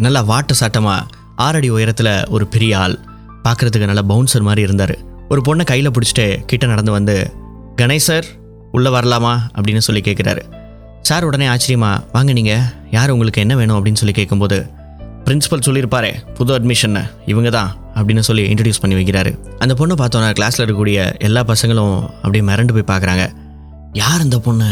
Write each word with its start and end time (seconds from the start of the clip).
நல்லா 0.00 0.20
வாட்ட 0.30 0.52
சாட்டமாக 0.60 1.06
ஆறடி 1.36 1.68
உயரத்தில் 1.68 2.12
ஒரு 2.28 2.46
பெரிய 2.46 2.78
ஆள். 2.78 2.98
பார்க்குறதுக்கு 3.44 3.88
நல்லா 3.90 4.04
பவுன்சர் 4.08 4.46
மாதிரி 4.48 4.60
இருந்தார். 4.60 4.94
ஒரு 5.28 5.40
பொண்ணை 5.48 5.64
கையில் 5.64 5.90
பிடிச்சிட்டு 5.90 6.44
கிட்ட 6.44 6.66
நடந்து 6.66 6.92
வந்து 6.92 7.16
கணேஷ் 7.76 8.08
சார் 8.08 8.24
உள்ளே 8.72 8.90
வரலாமா? 8.90 9.32
அப்படின்னு 9.54 9.78
சொல்லி 9.78 10.00
கேட்குறாரு 10.00 10.42
சார் 11.02 11.24
உடனே 11.24 11.46
ஆச்சரியமா 11.46 11.90
வாங்க 12.12 12.32
நீங்கள் 12.32 12.62
யார் 12.90 13.10
உங்களுக்கு 13.10 13.40
என்ன 13.40 13.56
வேணும்? 13.56 13.76
அப்படின்னு 13.76 14.00
சொல்லி 14.02 14.14
கேட்கும்போது 14.14 14.58
பிரின்சிபல் 15.24 15.66
சொல்லியிருப்பாரே 15.66 16.10
புது 16.34 16.58
அட்மிஷன் 16.58 17.10
இவங்க 17.26 17.50
தான் 17.50 17.70
அப்படின்னு 17.94 18.18
சொல்லி 18.18 18.54
இன்ட்ரடியூஸ் 18.54 18.80
பண்ணி 18.80 18.96
வைக்கிறாரு. 18.96 19.32
அந்த 19.58 19.74
பொண்ணை 19.78 19.94
பார்த்தோன்னா 20.02 20.30
கிளாஸில் 20.38 20.64
இருக்கக்கூடிய 20.64 21.18
எல்லா 21.18 21.42
பசங்களும் 21.42 21.96
அப்படியே 22.06 22.44
மிரண்டு 22.44 22.72
போய் 22.76 22.96
பார்க்குறாங்க 22.96 23.24
யார் 23.92 24.22
இந்த 24.22 24.38
பொண்ணு? 24.38 24.68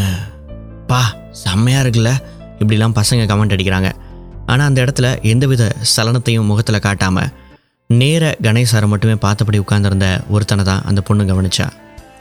பா 0.86 1.14
செம்மையாக 1.30 1.88
இருக்குல்ல. 1.88 2.10
இப்படிலாம் 2.58 2.96
பசங்க 3.00 3.24
கமெண்ட் 3.30 3.54
அடிக்கிறாங்க. 3.56 3.90
ஆனால் 4.48 4.66
அந்த 4.66 4.80
இடத்துல 4.82 5.22
எந்தவித 5.22 5.64
சலனத்தையும் 5.96 6.48
முகத்தில் 6.50 6.84
காட்டாமல் 6.86 7.30
நேர 7.86 8.36
கணேசாரை 8.42 8.86
மட்டுமே 8.86 9.14
பார்த்தபடி 9.14 9.58
உட்கார்ந்துருந்த 9.58 10.06
ஒருத்தனை 10.28 10.64
தான் 10.64 10.82
அந்த 10.84 11.00
பொண்ணு 11.00 11.24
கவனிச்சா. 11.24 11.66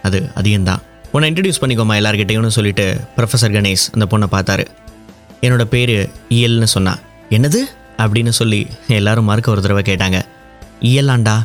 அது 0.03 0.19
அதிகம்தான். 0.35 0.81
உன்னை 1.11 1.31
இன்ட்ரடியூஸ் 1.31 1.61
பண்ணிக்கோமா 1.61 1.95
எல்லார்கிட்டையும்னு 2.01 2.47
சொல்லிட்டு 2.47 2.85
ப்ரொஃபஸர் 3.17 3.55
கணேஷ் 3.57 3.85
அந்த 3.97 4.05
பொண்ணை 4.09 4.27
பார்த்தாரு. 4.31 4.65
என்னோட 5.41 5.63
பேர் 5.63 6.09
இயல்னு 6.29 6.63
சொன்னா. 6.63 6.97
என்னது? 7.29 7.59
அப்படின்னு 7.97 8.29
சொல்லி 8.29 8.67
எல்லாரும் 8.87 9.25
மறுக்க 9.25 9.51
ஒரு 9.51 9.61
தடவை 9.61 9.83
கேட்டாங்க. 9.83 10.21
இயலாண்டா 10.81 11.35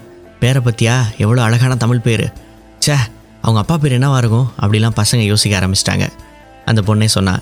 பேரை 0.41 0.63
பற்றியா 0.65 1.03
எவ்வளோ 1.19 1.43
அழகான 1.43 1.77
தமிழ் 1.77 2.07
பேர். 2.07 2.33
ச்சே 2.87 2.97
அவங்க 3.41 3.61
அப்பா 3.61 3.77
பேர் 3.77 3.99
என்னவா 3.99 4.17
இருக்கும்? 4.17 4.53
அப்படிலாம் 4.61 5.03
பசங்க 5.03 5.17
யோசிக்க 5.17 5.59
ஆரம்பிச்சிட்டாங்க. 5.59 6.09
அந்த 6.65 6.83
பொண்ணே 6.87 7.05
சொன்னா 7.05 7.39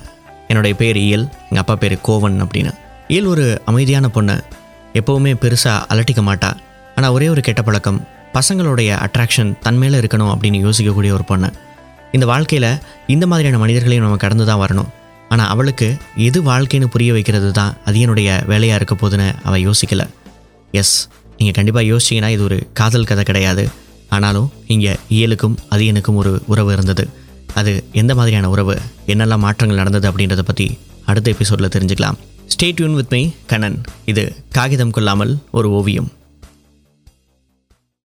என்னுடைய 0.49 0.77
பேர் 0.77 0.97
இயல் 0.97 1.29
எங்கள் 1.43 1.59
அப்பா 1.59 1.75
பேர் 1.75 1.99
கோவன் 2.09 2.43
அப்படின்னு. 2.43 2.73
இயல் 3.13 3.29
ஒரு 3.31 3.45
அமைதியான 3.71 4.07
பொண்ணு 4.15 4.35
எப்போவுமே 4.99 5.31
பெருசாக 5.43 5.87
அலட்டிக்க 5.93 6.21
மாட்டா. 6.27 6.51
ஆனால் 6.97 7.15
ஒரே 7.17 7.27
ஒரு 7.33 7.41
கெட்ட 7.47 7.61
பழக்கம் 7.67 7.99
பசங்களுடைய 8.35 8.91
அட்ராக்ஷன் 9.07 9.51
தன் 9.65 9.79
மேலே 9.83 9.97
இருக்கணும் 10.01 10.31
அப்படின்னு 10.33 10.59
யோசிக்கக்கூடிய 10.67 11.13
ஒரு 11.17 11.25
பொண்ணு. 11.31 11.49
இந்த 12.17 12.27
வாழ்க்கையில் 12.33 12.69
இந்த 13.15 13.25
மாதிரியான 13.31 13.61
மனிதர்களையும் 13.63 14.07
நம்ம 14.07 14.19
கடந்து 14.25 14.47
தான் 14.51 14.63
வரணும். 14.63 14.91
ஆனால் 15.33 15.51
அவளுக்கு 15.55 15.89
எது 16.29 16.39
வாழ்க்கைன்னு 16.51 16.93
புரிய 16.95 17.11
வைக்கிறது 17.17 17.51
தான் 17.59 17.75
அது 17.89 17.99
என்னுடைய 18.05 18.31
வேலையாக 18.53 18.79
இருக்க 18.81 18.95
போதுன்னு 19.03 19.29
அவள் 19.49 19.65
யோசிக்கலை. 19.69 20.07
எஸ் 20.81 20.95
நீங்கள் 21.39 21.57
கண்டிப்பாக 21.59 21.85
யோசிச்சிங்கன்னா 21.93 22.33
இது 22.37 22.45
ஒரு 22.49 22.61
காதல் 22.81 23.11
கதை 23.11 23.25
கிடையாது. 23.31 23.67
ஆனாலும் 24.17 24.49
இங்கே 24.75 24.95
இயலுக்கும் 25.19 25.59
அதியனுக்கும் 25.75 26.21
ஒரு 26.23 26.35
உறவு 26.53 26.73
இருந்தது. 26.77 27.07
அது 27.61 27.73
எந்த 28.03 28.13
மாதிரியான 28.21 28.49
உறவு 28.55 28.77
என்னெல்லாம் 29.15 29.45
மாற்றங்கள் 29.49 29.83
நடந்தது 29.83 30.09
அப்படின்றத 30.11 30.45
பற்றி 30.51 30.69
அடுத்த 31.11 31.29
எபிசோடில் 31.35 31.75
தெரிஞ்சுக்கலாம். 31.77 32.19
Stay 32.55 32.69
tune 32.75 32.95
with 32.95 33.13
me 33.13 33.21
Kannan 33.47 33.77
இது 34.05 34.23
காகிதம் 34.49 34.91
கொள்ளாமல் 34.91 35.33
ஒரு 35.51 35.69
ஓவியம். 35.71 36.09